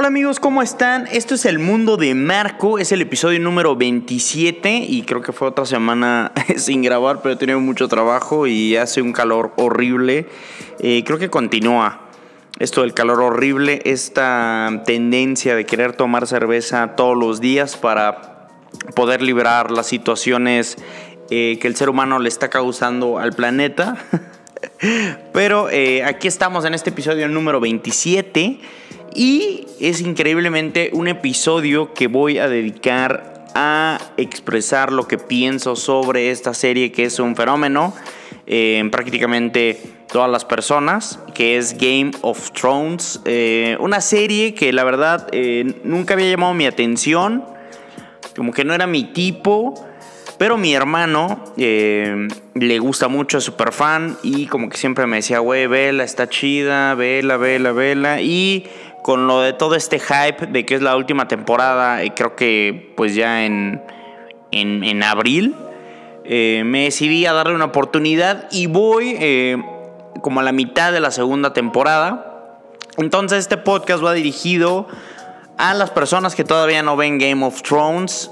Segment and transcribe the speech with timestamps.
[0.00, 1.08] Hola amigos, ¿cómo están?
[1.10, 5.48] Esto es El Mundo de Marco, es el episodio número 27 y creo que fue
[5.48, 10.28] otra semana sin grabar, pero he tenido mucho trabajo y hace un calor horrible.
[10.78, 12.02] Eh, creo que continúa
[12.60, 18.46] esto del calor horrible, esta tendencia de querer tomar cerveza todos los días para
[18.94, 20.76] poder librar las situaciones
[21.28, 23.96] eh, que el ser humano le está causando al planeta.
[25.32, 28.58] Pero eh, aquí estamos en este episodio número 27
[29.14, 36.30] y es increíblemente un episodio que voy a dedicar a expresar lo que pienso sobre
[36.30, 37.94] esta serie que es un fenómeno
[38.46, 39.80] en prácticamente
[40.10, 43.20] todas las personas, que es Game of Thrones.
[43.24, 47.44] Eh, una serie que la verdad eh, nunca había llamado mi atención,
[48.34, 49.87] como que no era mi tipo.
[50.38, 55.16] Pero mi hermano eh, le gusta mucho, es súper fan y como que siempre me
[55.16, 58.20] decía, güey, vela, está chida, vela, vela, vela.
[58.20, 58.68] Y
[59.02, 62.92] con lo de todo este hype de que es la última temporada, y creo que
[62.96, 63.82] pues ya en,
[64.52, 65.56] en, abril,
[66.24, 69.60] eh, me decidí a darle una oportunidad y voy eh,
[70.22, 72.60] como a la mitad de la segunda temporada.
[72.96, 74.86] Entonces este podcast va dirigido
[75.56, 78.30] a las personas que todavía no ven Game of Thrones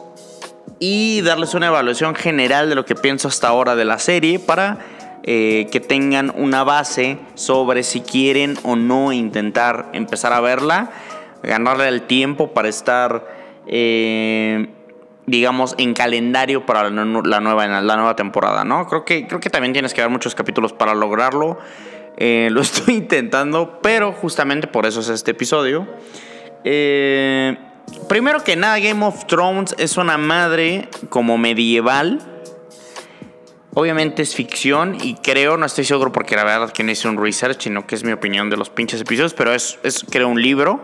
[0.79, 4.79] y darles una evaluación general de lo que pienso hasta ahora de la serie para
[5.23, 10.91] eh, que tengan una base sobre si quieren o no intentar empezar a verla,
[11.43, 13.27] ganarle el tiempo para estar,
[13.67, 14.69] eh,
[15.27, 17.05] digamos, en calendario para la,
[17.41, 18.87] nueva, la nueva temporada, ¿no?
[18.87, 21.59] Creo que, creo que también tienes que dar muchos capítulos para lograrlo.
[22.17, 25.87] Eh, lo estoy intentando, pero justamente por eso es este episodio.
[26.65, 27.57] Eh,
[28.09, 32.21] Primero que nada, Game of Thrones es una madre como medieval.
[33.75, 37.23] Obviamente es ficción y creo, no estoy seguro porque la verdad que no hice un
[37.23, 39.79] research, sino que es mi opinión de los pinches episodios, pero es,
[40.11, 40.83] creo un libro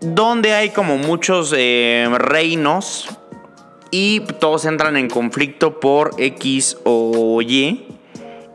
[0.00, 3.08] donde hay como muchos eh, reinos
[3.90, 7.95] y todos entran en conflicto por X o Y.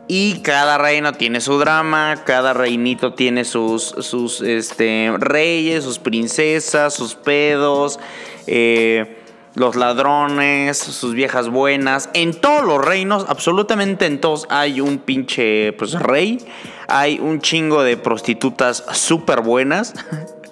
[0.08, 6.92] Y cada reino tiene su drama, cada reinito tiene sus, sus este, reyes, sus princesas,
[6.92, 8.00] sus pedos,
[8.46, 9.18] eh,
[9.54, 12.10] los ladrones, sus viejas buenas.
[12.14, 16.44] En todos los reinos, absolutamente en todos, hay un pinche pues, rey.
[16.88, 19.94] Hay un chingo de prostitutas súper buenas.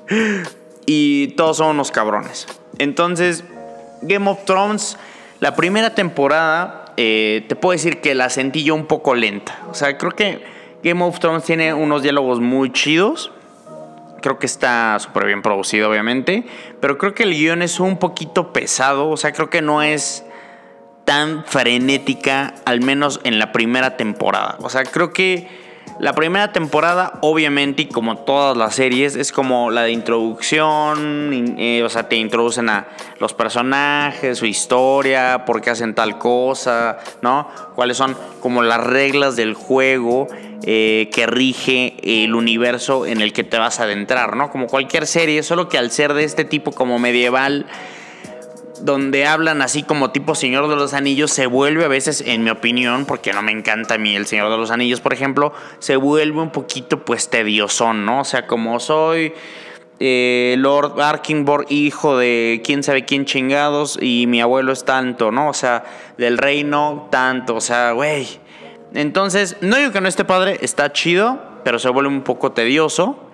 [0.86, 2.46] y todos son unos cabrones.
[2.78, 3.44] Entonces,
[4.02, 4.96] Game of Thrones,
[5.40, 9.58] la primera temporada eh, te puedo decir que la sentí yo un poco lenta.
[9.70, 10.44] O sea, creo que
[10.82, 13.32] Game of Thrones tiene unos diálogos muy chidos.
[14.20, 16.44] Creo que está súper bien producido, obviamente.
[16.78, 19.08] Pero creo que el guion es un poquito pesado.
[19.08, 20.26] O sea, creo que no es
[21.06, 24.58] tan frenética, al menos en la primera temporada.
[24.60, 25.48] O sea, creo que
[26.00, 31.82] la primera temporada, obviamente, y como todas las series, es como la de introducción, eh,
[31.84, 32.88] o sea, te introducen a
[33.18, 37.48] los personajes, su historia, por qué hacen tal cosa, ¿no?
[37.74, 40.28] Cuáles son como las reglas del juego
[40.62, 44.50] eh, que rige el universo en el que te vas a adentrar, ¿no?
[44.50, 47.66] Como cualquier serie, solo que al ser de este tipo como medieval,
[48.84, 52.50] donde hablan así como tipo Señor de los Anillos, se vuelve a veces, en mi
[52.50, 55.96] opinión, porque no me encanta a mí el Señor de los Anillos, por ejemplo, se
[55.96, 58.20] vuelve un poquito pues tediosón, ¿no?
[58.20, 59.32] O sea, como soy
[59.98, 65.48] eh, Lord Arkingborg, hijo de quién sabe quién chingados, y mi abuelo es tanto, ¿no?
[65.48, 65.84] O sea,
[66.18, 68.26] del reino tanto, o sea, güey.
[68.94, 73.29] Entonces, no digo que no esté padre, está chido, pero se vuelve un poco tedioso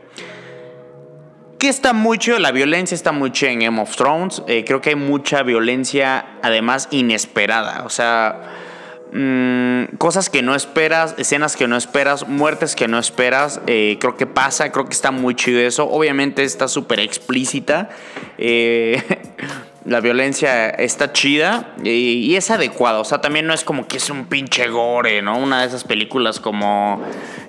[1.58, 4.42] que está mucho, la violencia está mucho en Game of Thrones.
[4.46, 7.84] Eh, creo que hay mucha violencia, además inesperada.
[7.84, 8.42] O sea,
[9.12, 13.60] mm, cosas que no esperas, escenas que no esperas, muertes que no esperas.
[13.66, 15.88] Eh, creo que pasa, creo que está muy chido eso.
[15.88, 17.88] Obviamente está súper explícita.
[18.38, 19.02] Eh,
[19.86, 22.98] la violencia está chida y, es adecuada.
[22.98, 25.38] O sea, también no es como que es un pinche gore, ¿no?
[25.38, 27.02] Una de esas películas como,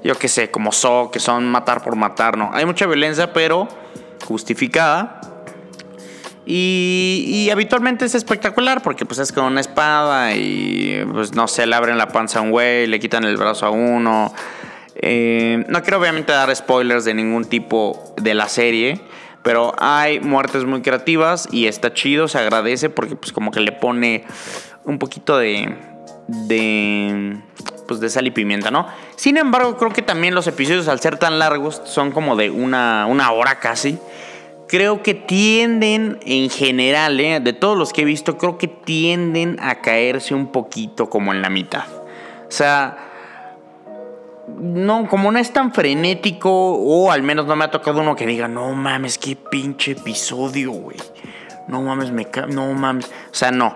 [0.03, 2.51] yo qué sé, como So, que son matar por matar, ¿no?
[2.53, 3.67] Hay mucha violencia, pero
[4.25, 5.21] justificada.
[6.45, 11.75] Y, habitualmente es espectacular porque pues es con una espada y pues no sé, le
[11.75, 14.33] abren la panza a un güey, le quitan el brazo a uno.
[14.95, 19.01] Eh, no quiero obviamente dar spoilers de ningún tipo de la serie,
[19.43, 23.71] pero hay muertes muy creativas y está chido, se agradece porque pues como que le
[23.71, 24.25] pone
[24.85, 25.75] un poquito de...
[26.27, 27.41] de
[27.87, 28.85] pues de sal y pimienta, ¿no?
[29.15, 33.05] Sin embargo, creo que también los episodios al ser tan largos son como de una,
[33.05, 33.97] una hora casi
[34.67, 37.39] creo que tienden en general, ¿eh?
[37.39, 41.41] de todos los que he visto, creo que tienden a caerse un poquito como en
[41.41, 41.85] la mitad.
[42.47, 43.06] O sea,
[44.47, 48.25] no, como no es tan frenético, o al menos no me ha tocado uno que
[48.25, 50.97] diga, no mames, qué pinche episodio, güey.
[51.67, 53.07] No mames, me no mames.
[53.07, 53.75] O sea, no.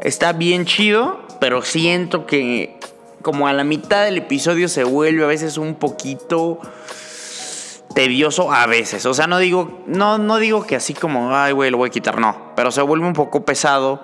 [0.00, 2.78] Está bien chido, pero siento que
[3.22, 6.60] como a la mitad del episodio se vuelve a veces un poquito
[7.94, 9.06] tedioso a veces.
[9.06, 11.92] O sea, no digo, no, no digo que así como, ay, güey, lo voy a
[11.92, 12.52] quitar, no.
[12.56, 14.00] Pero se vuelve un poco pesado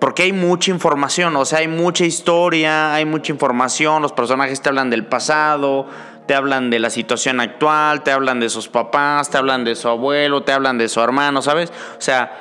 [0.00, 4.70] porque hay mucha información, o sea, hay mucha historia, hay mucha información, los personajes te
[4.70, 5.86] hablan del pasado,
[6.26, 9.88] te hablan de la situación actual, te hablan de sus papás, te hablan de su
[9.88, 11.70] abuelo, te hablan de su hermano, ¿sabes?
[11.98, 12.32] O sea,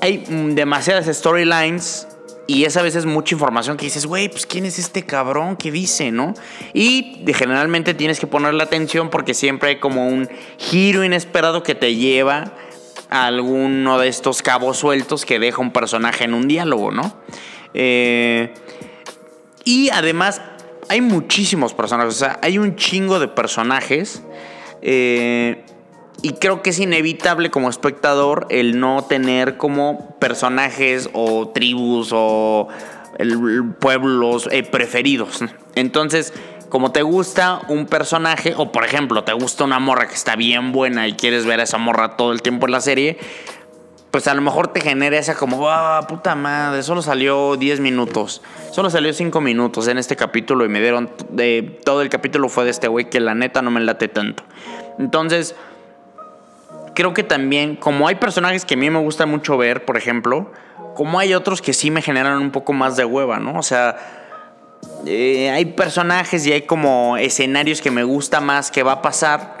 [0.00, 2.08] hay demasiadas storylines
[2.46, 5.70] y esa vez es mucha información que dices, güey, pues quién es este cabrón que
[5.70, 6.34] dice, ¿no?
[6.72, 11.94] Y generalmente tienes que ponerle atención porque siempre hay como un giro inesperado que te
[11.94, 12.52] lleva
[13.10, 17.14] alguno de estos cabos sueltos que deja un personaje en un diálogo, ¿no?
[17.74, 18.54] Eh,
[19.64, 20.40] y además
[20.88, 24.22] hay muchísimos personajes, o sea, hay un chingo de personajes.
[24.82, 25.64] Eh,
[26.22, 32.68] y creo que es inevitable como espectador el no tener como personajes o tribus o
[33.78, 35.44] pueblos eh, preferidos.
[35.74, 36.34] Entonces,
[36.70, 40.72] como te gusta un personaje, o por ejemplo, te gusta una morra que está bien
[40.72, 43.18] buena y quieres ver a esa morra todo el tiempo en la serie,
[44.10, 48.40] pues a lo mejor te genera esa como, ah, puta madre, solo salió 10 minutos,
[48.70, 51.10] solo salió 5 minutos en este capítulo y me dieron,
[51.84, 54.44] todo el capítulo fue de este güey que la neta no me late tanto.
[54.98, 55.54] Entonces,
[56.94, 60.52] creo que también, como hay personajes que a mí me gusta mucho ver, por ejemplo,
[60.94, 63.58] como hay otros que sí me generan un poco más de hueva, ¿no?
[63.58, 64.19] O sea,
[65.06, 69.58] eh, hay personajes y hay como escenarios que me gusta más que va a pasar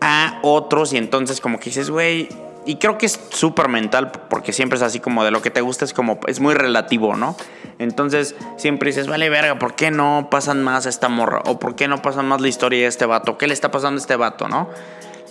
[0.00, 2.28] a otros y entonces como que dices, güey,
[2.66, 5.60] y creo que es súper mental porque siempre es así como de lo que te
[5.60, 7.36] gusta es como, es muy relativo, ¿no?
[7.78, 11.42] Entonces siempre dices, vale, verga, ¿por qué no pasan más a esta morra?
[11.46, 13.36] ¿O por qué no pasan más la historia de este vato?
[13.38, 14.70] ¿Qué le está pasando a este vato, no?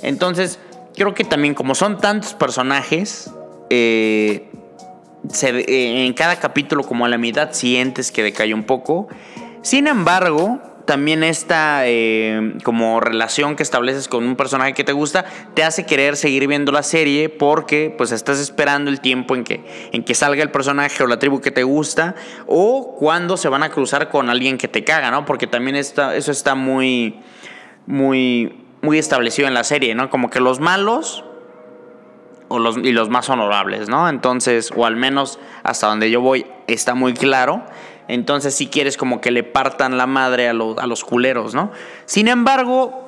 [0.02, 0.60] Entonces,
[0.96, 3.32] creo que también como son tantos personajes,
[3.70, 4.50] eh,
[5.44, 9.08] eh, en cada capítulo como a la mitad sientes que decae un poco.
[9.62, 15.26] Sin embargo, también esta eh, como relación que estableces con un personaje que te gusta
[15.54, 19.90] te hace querer seguir viendo la serie porque pues estás esperando el tiempo en que,
[19.94, 22.16] en que salga el personaje o la tribu que te gusta
[22.48, 25.26] o cuando se van a cruzar con alguien que te caga, ¿no?
[25.26, 27.22] Porque también está, eso está muy,
[27.86, 30.10] muy, muy establecido en la serie, ¿no?
[30.10, 31.24] Como que los malos
[32.60, 34.10] los, y los más honorables, ¿no?
[34.10, 37.64] Entonces, o al menos hasta donde yo voy está muy claro.
[38.08, 41.72] Entonces, si quieres como que le partan la madre a, los, a los culeros, ¿no?
[42.06, 43.04] Sin embargo,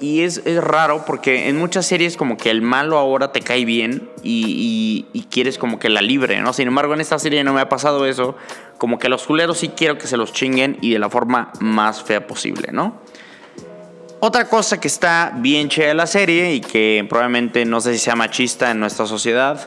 [0.00, 4.10] y es, raro porque en muchas series como que el malo ahora te cae bien
[4.22, 6.52] y, y, quieres como que la libre, ¿no?
[6.52, 8.36] Sin embargo, en esta serie no me ha pasado eso.
[8.78, 12.02] Como que los culeros sí quiero que se los chinguen y de la forma más
[12.02, 13.00] fea posible, ¿no?
[14.18, 17.98] Otra cosa que está bien chida de la serie y que probablemente no sé si
[17.98, 19.66] sea machista en nuestra sociedad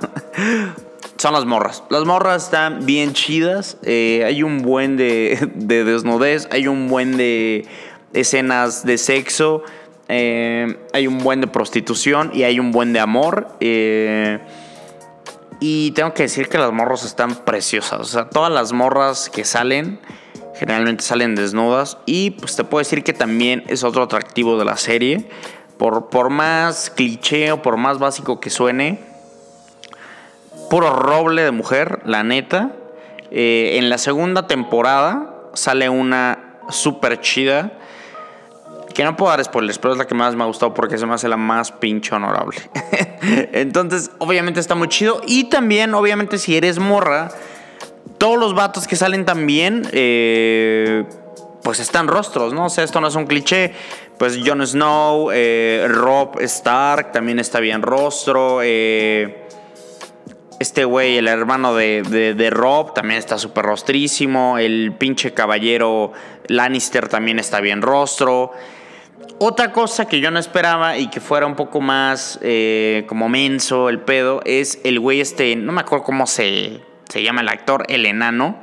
[1.17, 1.83] son las morras.
[1.89, 3.77] Las morras están bien chidas.
[3.83, 7.67] Eh, hay un buen de, desnudez, hay un buen de
[8.13, 9.63] escenas de sexo,
[10.07, 13.49] eh, hay un buen de prostitución y hay un buen de amor.
[13.59, 14.39] Eh,
[15.59, 17.99] y tengo que decir que las morras están preciosas.
[17.99, 19.99] O sea, todas las morras que salen
[20.59, 24.75] generalmente salen desnudas y pues te puedo decir que también es otro atractivo de la
[24.75, 25.29] serie.
[25.77, 28.99] Por, por más cliché o por más básico que suene,
[30.69, 32.73] puro roble de mujer, la neta.
[33.31, 37.71] Eh, en la segunda temporada sale una super chida.
[38.93, 41.05] Que no puedo dar spoilers, pero es la que más me ha gustado porque se
[41.05, 42.59] me hace la más pinche honorable.
[43.53, 45.21] Entonces, obviamente está muy chido.
[45.25, 47.29] Y también, obviamente, si eres morra,
[48.19, 51.05] todos los vatos que salen también, eh,
[51.63, 52.65] pues están rostros, ¿no?
[52.65, 53.73] O sea, esto no es un cliché.
[54.19, 58.59] Pues Jon Snow, eh, Rob Stark también está bien rostro.
[58.61, 59.47] Eh,
[60.59, 64.57] este güey, el hermano de, Rob, también está súper rostrísimo.
[64.57, 66.11] El pinche caballero
[66.47, 68.51] Lannister también está bien rostro.
[69.37, 72.37] Otra cosa que yo no esperaba y que fuera un poco más
[73.07, 77.41] como menso el pedo es el güey este, no me acuerdo cómo se, se llama
[77.41, 78.57] el actor El Enano.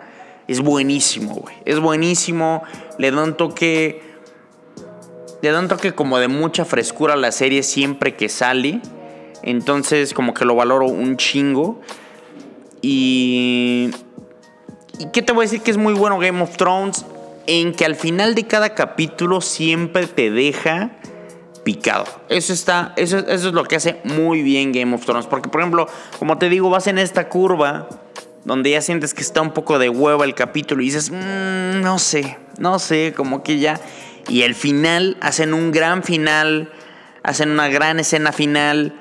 [0.49, 1.57] Es buenísimo, güey.
[1.65, 2.63] Es buenísimo.
[2.99, 4.01] Le da un toque.
[5.43, 8.81] Le da un toque como de mucha frescura a la serie siempre que sale.
[9.43, 11.81] Entonces, como que lo valoro un chingo.
[12.81, 13.91] Y.
[14.99, 17.05] ¿Y qué te voy a decir que es muy bueno Game of Thrones?
[17.49, 20.93] En que al final de cada capítulo siempre te deja
[21.65, 22.05] picado.
[22.29, 25.27] Eso está, eso, eso es lo que hace muy bien Game of Thrones.
[25.27, 25.89] Porque, por ejemplo,
[26.19, 27.89] como te digo, vas en esta curva
[28.47, 31.99] donde ya sientes que está un poco de huevo el capítulo y dices, mm, no
[31.99, 33.81] sé, no sé, como que ya.
[34.29, 36.71] Y el final, hacen un gran final,
[37.25, 38.95] hacen una gran escena final.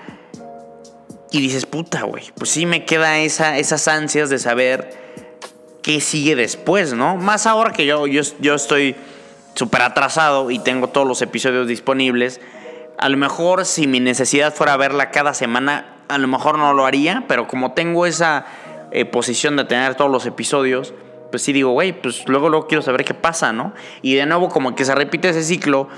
[1.32, 4.98] Y dices, puta, güey, pues sí me queda esa, esas ansias de saber
[5.84, 7.16] qué sigue después, ¿no?
[7.16, 8.96] Más ahora que yo, yo, yo estoy
[9.54, 12.42] súper atrasado y tengo todos los episodios disponibles.
[12.98, 16.88] A lo mejor si mi necesidad fuera verla cada semana, a lo mejor no lo
[16.88, 18.48] haría, pero como tengo esa
[18.96, 20.94] eh, posición de tener todos los episodios,
[21.30, 23.74] pues sí digo, güey, pues luego, luego quiero saber qué pasa, ¿no?
[24.02, 25.90] Y de nuevo como que se repite ese ciclo.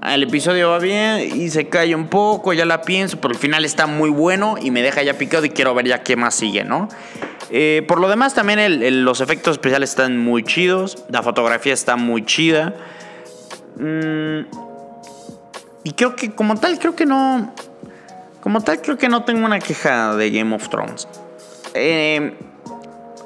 [0.00, 3.64] El episodio va bien y se cae un poco, ya la pienso, pero el final
[3.64, 6.62] está muy bueno y me deja ya picado y quiero ver ya qué más sigue,
[6.62, 6.86] ¿no?
[7.50, 12.24] Eh, por lo demás también los efectos especiales están muy chidos, la fotografía está muy
[12.24, 12.74] chida.
[13.74, 14.42] Mm,
[15.82, 17.52] y creo que como tal, creo que no...
[18.40, 21.08] Como tal, creo que no tengo una queja de Game of Thrones.
[21.76, 22.32] Eh,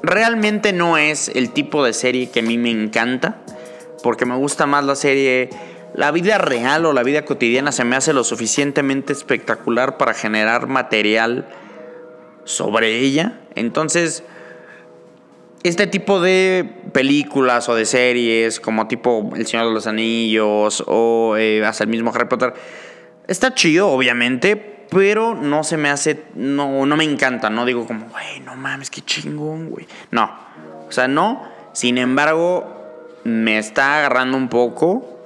[0.03, 3.41] realmente no es el tipo de serie que a mí me encanta,
[4.03, 5.49] porque me gusta más la serie...
[5.93, 10.67] La vida real o la vida cotidiana se me hace lo suficientemente espectacular para generar
[10.67, 11.49] material
[12.45, 13.41] sobre ella.
[13.55, 14.23] Entonces,
[15.63, 21.35] este tipo de películas o de series, como tipo El Señor de los Anillos o
[21.37, 22.53] eh, hasta el mismo Harry Potter,
[23.27, 28.07] está chido, obviamente, pero no se me hace, no, no me encanta, no digo como,
[28.09, 29.87] güey, no mames, qué chingón, güey.
[30.11, 30.29] No,
[30.85, 31.49] o sea, no.
[31.71, 35.17] Sin embargo, me está agarrando un poco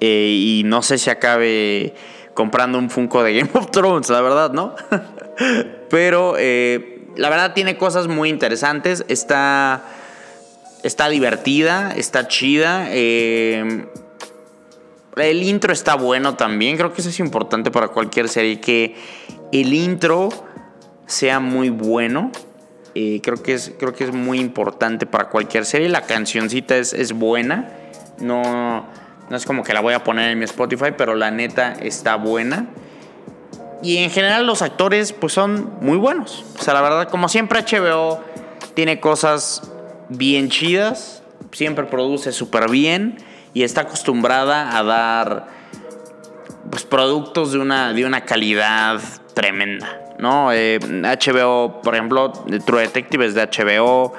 [0.00, 1.94] eh, y no sé si acabe
[2.34, 4.74] comprando un Funko de Game of Thrones, la verdad, ¿no?
[5.88, 9.84] pero eh, la verdad tiene cosas muy interesantes, está,
[10.82, 12.88] está divertida, está chida.
[12.90, 13.86] Eh,
[15.16, 16.76] el intro está bueno también.
[16.76, 18.60] Creo que eso es importante para cualquier serie.
[18.60, 18.94] Que
[19.52, 20.28] el intro
[21.06, 22.32] sea muy bueno.
[22.94, 25.88] Eh, creo, que es, creo que es muy importante para cualquier serie.
[25.88, 27.70] La cancioncita es, es buena.
[28.18, 28.86] No,
[29.30, 32.16] no es como que la voy a poner en mi Spotify, pero la neta está
[32.16, 32.66] buena.
[33.82, 36.44] Y en general los actores pues son muy buenos.
[36.58, 38.20] O sea, la verdad, como siempre HBO
[38.74, 39.70] tiene cosas
[40.08, 41.22] bien chidas.
[41.52, 43.18] Siempre produce súper bien
[43.54, 45.46] y está acostumbrada a dar
[46.68, 49.00] pues, productos de una, de una calidad
[49.32, 50.00] tremenda.
[50.18, 50.46] ¿no?
[50.48, 52.32] HBO, eh, por ejemplo,
[52.66, 54.12] True Detective es de HBO.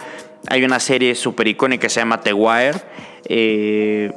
[0.48, 2.78] Hay una serie súper icónica que se llama The Wire,
[3.26, 4.14] eh,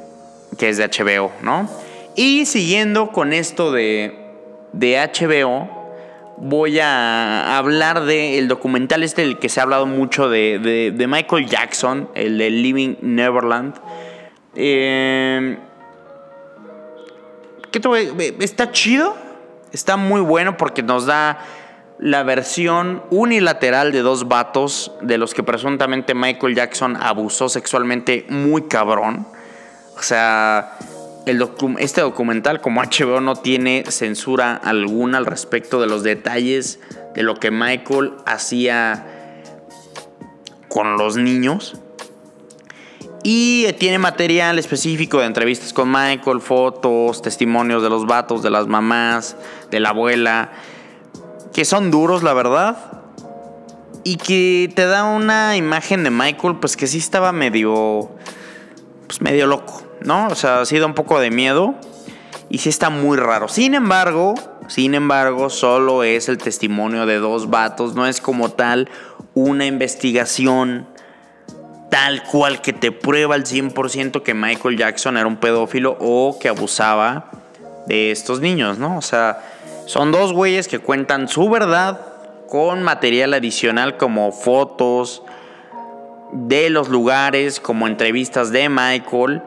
[0.57, 1.69] que es de HBO, ¿no?
[2.15, 4.13] Y siguiendo con esto de,
[4.73, 5.69] de HBO,
[6.37, 10.59] voy a hablar del documental este del que se ha hablado mucho de,
[10.95, 13.75] de Michael Jackson, el de Living Neverland.
[14.55, 15.57] Eh,
[18.39, 19.15] está chido,
[19.71, 21.39] está muy bueno porque nos da
[21.99, 28.63] la versión unilateral de dos vatos de los que presuntamente Michael Jackson abusó sexualmente muy
[28.63, 29.27] cabrón.
[29.97, 30.77] O sea,
[31.77, 36.79] este documental como HBO no tiene censura alguna al respecto de los detalles
[37.13, 39.05] de lo que Michael hacía
[40.69, 41.75] con los niños.
[43.23, 48.67] Y tiene material específico de entrevistas con Michael, fotos, testimonios de los vatos, de las
[48.67, 49.35] mamás,
[49.71, 50.51] de la abuela,
[51.53, 52.77] que son duros, la verdad.
[54.05, 58.09] Y que te da una imagen de Michael, pues que sí estaba medio.
[59.07, 60.27] Pues medio loco, ¿no?
[60.27, 61.75] O sea, sí da un poco de miedo.
[62.49, 63.47] Y sí está muy raro.
[63.47, 64.33] Sin embargo,
[64.69, 67.95] sin embargo, solo es el testimonio de dos vatos.
[67.95, 68.89] No es como tal
[69.33, 70.87] una investigación
[71.89, 76.49] tal cual que te prueba al 100% que Michael Jackson era un pedófilo o que
[76.49, 77.31] abusaba
[77.87, 78.97] de estos niños, ¿no?
[78.97, 79.39] O sea,
[79.85, 81.99] son dos güeyes que cuentan su verdad
[82.47, 85.23] con material adicional como fotos
[86.31, 89.41] de los lugares, como entrevistas de Michael,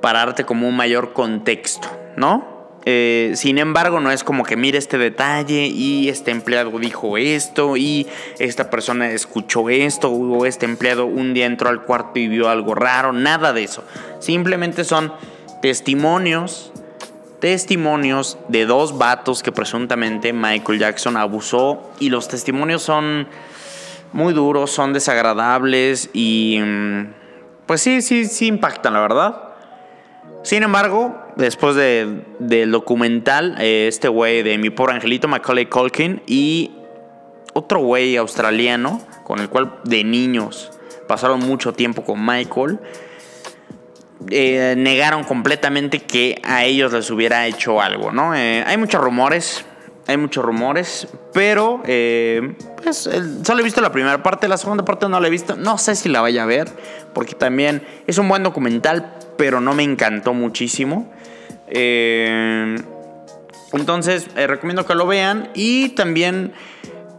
[0.00, 2.51] para darte como un mayor contexto, ¿no?
[2.84, 7.76] Eh, sin embargo, no es como que mire este detalle y este empleado dijo esto
[7.76, 8.08] y
[8.38, 12.74] esta persona escuchó esto o este empleado un día entró al cuarto y vio algo
[12.74, 13.84] raro, nada de eso.
[14.18, 15.12] Simplemente son
[15.60, 16.72] testimonios,
[17.40, 23.28] testimonios de dos vatos que presuntamente Michael Jackson abusó y los testimonios son
[24.12, 27.06] muy duros, son desagradables y mm,
[27.66, 29.51] pues sí, sí, sí impactan, la verdad.
[30.42, 36.72] Sin embargo, después del documental, eh, este güey de mi pobre angelito, Macaulay Culkin, y
[37.52, 40.72] otro güey australiano, con el cual de niños
[41.06, 42.80] pasaron mucho tiempo con Michael,
[44.30, 48.34] eh, negaron completamente que a ellos les hubiera hecho algo, ¿no?
[48.34, 49.64] Eh, hay muchos rumores,
[50.06, 53.08] hay muchos rumores, pero pues
[53.44, 55.94] solo he visto la primera parte, la segunda parte no la he visto, no sé
[55.94, 56.68] si la vaya a ver,
[57.14, 61.12] porque también es un buen documental, pero no me encantó muchísimo.
[61.68, 62.76] Eh,
[63.72, 66.52] entonces, eh, recomiendo que lo vean y también,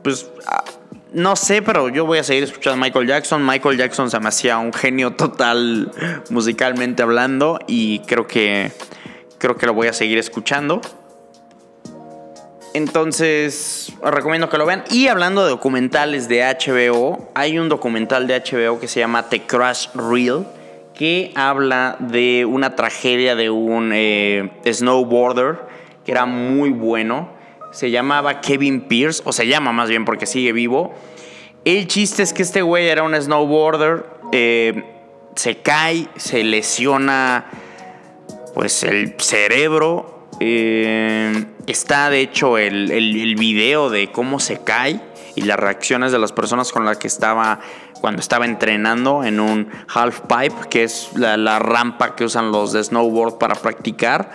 [0.04, 0.64] pues, ah,
[1.12, 3.46] no sé, pero yo voy a seguir escuchando a Michael Jackson.
[3.46, 5.92] Michael Jackson se me hacía un genio total
[6.30, 8.72] musicalmente hablando y creo que,
[9.38, 10.82] creo que lo voy a seguir escuchando.
[12.74, 14.84] Entonces, os recomiendo que lo vean.
[14.90, 19.44] Y hablando de documentales de HBO, hay un documental de HBO que se llama The
[19.44, 20.46] Crash Reel,
[20.96, 25.60] que habla de una tragedia de un eh, snowboarder
[26.04, 27.30] que era muy bueno.
[27.72, 30.94] Se llamaba Kevin Pierce, o se llama más bien porque sigue vivo.
[31.66, 34.84] El chiste es que este güey era un snowboarder, eh,
[35.36, 37.46] se cae, se lesiona
[38.54, 40.28] pues el cerebro.
[40.40, 45.02] Eh, está de hecho el, el, video de cómo se cae
[45.36, 47.60] y las reacciones de las personas con las que estaba
[48.02, 52.74] cuando estaba entrenando en un half pipe, que es la, la rampa que usan los
[52.74, 54.32] de snowboard para practicar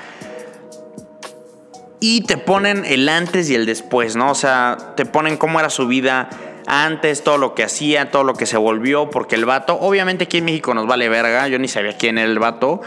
[2.00, 4.30] y te ponen el antes y el después, ¿no?
[4.30, 6.30] O sea, te ponen cómo era su vida
[6.66, 10.38] antes, todo lo que hacía, todo lo que se volvió, porque el vato, obviamente aquí
[10.38, 12.80] en México nos vale verga, yo ni sabía quién era el vato,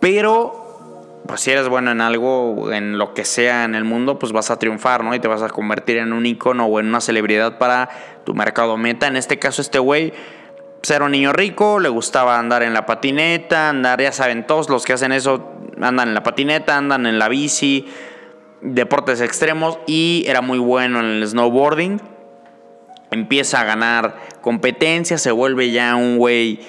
[0.00, 0.61] pero
[1.26, 4.50] pues si eres bueno en algo, en lo que sea en el mundo, pues vas
[4.50, 5.14] a triunfar, ¿no?
[5.14, 7.88] Y te vas a convertir en un icono o en una celebridad para
[8.24, 9.06] tu mercado meta.
[9.06, 10.12] En este caso, este güey
[10.80, 14.68] pues, era un niño rico, le gustaba andar en la patineta, andar, ya saben, todos
[14.68, 17.86] los que hacen eso andan en la patineta, andan en la bici,
[18.60, 22.00] deportes extremos y era muy bueno en el snowboarding.
[23.12, 26.60] Empieza a ganar competencias, se vuelve ya un güey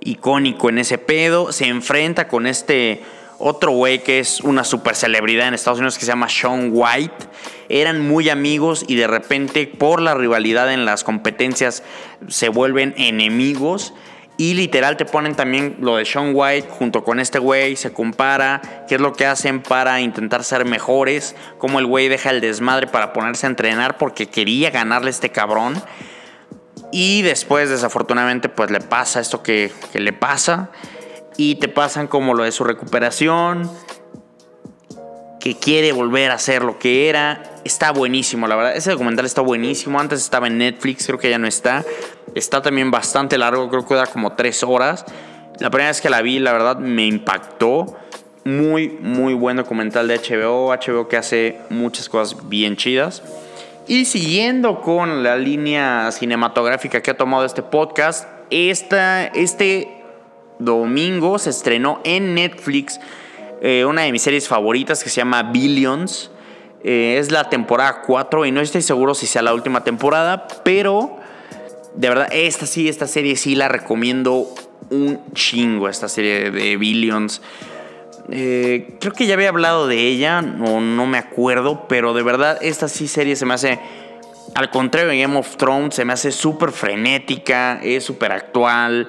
[0.00, 3.02] icónico en ese pedo, se enfrenta con este
[3.38, 7.26] otro güey que es una super celebridad en Estados Unidos que se llama Sean White.
[7.68, 11.82] Eran muy amigos y de repente por la rivalidad en las competencias
[12.28, 13.94] se vuelven enemigos
[14.40, 18.84] y literal te ponen también lo de Sean White junto con este güey, se compara
[18.88, 22.86] qué es lo que hacen para intentar ser mejores, cómo el güey deja el desmadre
[22.86, 25.82] para ponerse a entrenar porque quería ganarle a este cabrón.
[26.92, 30.70] Y después desafortunadamente pues le pasa esto que, que le pasa
[31.38, 33.70] y te pasan como lo de su recuperación,
[35.38, 37.44] que quiere volver a ser lo que era.
[37.64, 38.76] Está buenísimo, la verdad.
[38.76, 40.00] Ese documental está buenísimo.
[40.00, 41.84] Antes estaba en Netflix, creo que ya no está.
[42.34, 45.04] Está también bastante largo, creo que dura como tres horas.
[45.60, 47.96] La primera vez que la vi, la verdad, me impactó.
[48.44, 50.74] Muy, muy buen documental de HBO.
[50.74, 53.22] HBO que hace muchas cosas bien chidas.
[53.86, 59.97] Y siguiendo con la línea cinematográfica que ha tomado este podcast, esta, este
[60.58, 63.00] domingo se estrenó en Netflix
[63.60, 66.30] eh, una de mis series favoritas que se llama Billions.
[66.84, 71.16] Eh, es la temporada 4 y no estoy seguro si sea la última temporada, pero
[71.94, 74.48] de verdad, esta sí, esta serie sí la recomiendo
[74.90, 77.42] un chingo, esta serie de Billions.
[78.30, 82.58] Eh, creo que ya había hablado de ella, no, no me acuerdo, pero de verdad,
[82.60, 83.80] esta sí serie se me hace,
[84.54, 89.08] al contrario de Game of Thrones, se me hace súper frenética, es súper actual,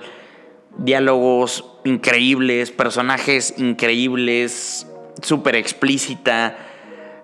[0.77, 4.87] diálogos increíbles, personajes increíbles,
[5.21, 6.57] súper explícita.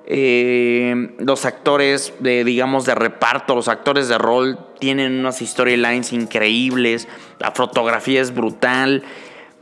[0.07, 7.07] Eh, los actores de, digamos, de reparto, los actores de rol tienen unas storylines increíbles.
[7.39, 9.03] La fotografía es brutal.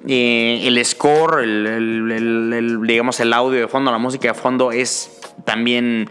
[0.05, 1.45] Eh, el score,
[2.85, 6.09] digamos, el audio de fondo, la música de fondo es también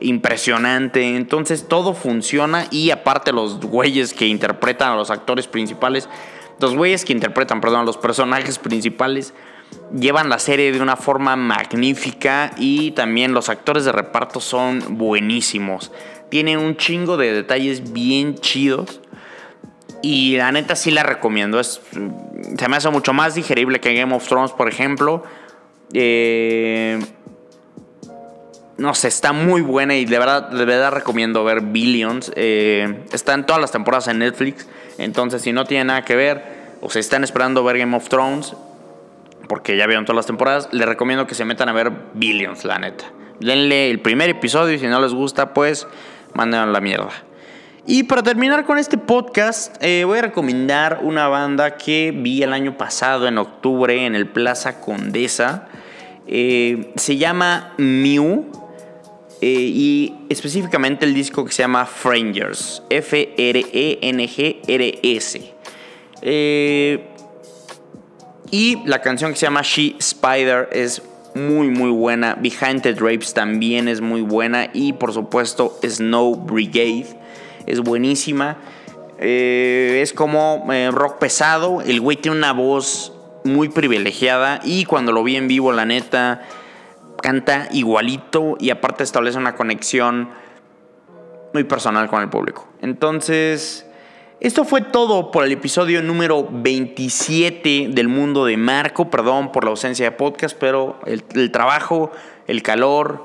[0.00, 1.16] impresionante.
[1.16, 6.08] Entonces todo funciona y aparte los güeyes que interpretan a los actores principales
[6.60, 9.34] los güeyes que interpretan, perdón, los personajes principales
[9.98, 15.92] llevan la serie de una forma magnífica y también los actores de reparto son buenísimos.
[16.30, 19.00] Tienen un chingo de detalles bien chidos.
[20.02, 21.62] Y la neta sí la recomiendo.
[21.62, 21.80] Se
[22.68, 25.22] me hace mucho más digerible que Game of Thrones, por ejemplo.
[25.94, 27.00] Eh,
[28.76, 32.32] no sé, está muy buena y de verdad, de verdad recomiendo ver Billions.
[32.34, 34.66] Eh, está en todas las temporadas en Netflix.
[34.98, 38.54] Entonces, si no tiene nada que ver o se están esperando ver Game of Thrones,
[39.48, 42.78] porque ya vieron todas las temporadas, les recomiendo que se metan a ver Billions, la
[42.78, 43.04] neta.
[43.40, 45.86] Denle el primer episodio y si no les gusta, pues
[46.34, 47.10] manden la mierda.
[47.86, 52.54] Y para terminar con este podcast, eh, voy a recomendar una banda que vi el
[52.54, 55.68] año pasado, en octubre, en el Plaza Condesa.
[56.26, 58.63] Eh, se llama Mew.
[59.46, 62.82] Eh, y específicamente el disco que se llama Frangers.
[62.88, 63.52] F-R-E-N-G-R-S.
[66.22, 67.06] Eh,
[68.50, 71.02] y la canción que se llama She Spider es
[71.34, 72.38] muy muy buena.
[72.40, 74.70] Behind the Drapes también es muy buena.
[74.72, 77.08] Y por supuesto Snow Brigade
[77.66, 78.56] es buenísima.
[79.18, 81.82] Eh, es como rock pesado.
[81.82, 83.12] El güey tiene una voz
[83.44, 86.40] muy privilegiada y cuando lo vi en vivo, la neta,
[87.24, 90.28] canta igualito y aparte establece una conexión
[91.54, 92.68] muy personal con el público.
[92.82, 93.86] Entonces,
[94.40, 99.08] esto fue todo por el episodio número 27 del mundo de Marco.
[99.08, 102.12] Perdón por la ausencia de podcast, pero el, el trabajo,
[102.46, 103.24] el calor,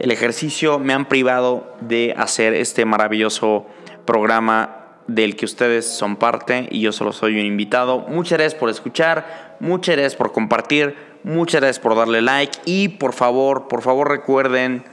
[0.00, 3.64] el ejercicio me han privado de hacer este maravilloso
[4.06, 8.00] programa del que ustedes son parte y yo solo soy un invitado.
[8.08, 13.12] Muchas gracias por escuchar, muchas gracias por compartir, muchas gracias por darle like y por
[13.12, 14.84] favor, por favor recuerden,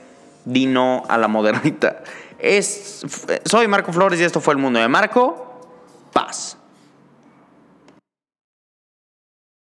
[0.46, 2.04] Dino a la modernita.
[2.38, 3.06] Es,
[3.46, 5.62] soy Marco Flores y esto fue el mundo de Marco.
[6.12, 6.58] Paz.